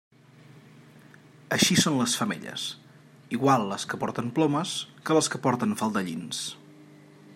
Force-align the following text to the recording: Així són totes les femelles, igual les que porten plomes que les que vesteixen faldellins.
Així 1.57 1.75
són 1.81 1.93
totes 1.97 1.99
les 1.99 2.15
femelles, 2.21 2.63
igual 3.37 3.69
les 3.73 3.87
que 3.91 4.01
porten 4.05 4.33
plomes 4.41 4.73
que 5.11 5.19
les 5.19 5.31
que 5.35 5.43
vesteixen 5.45 5.77
faldellins. 5.83 6.41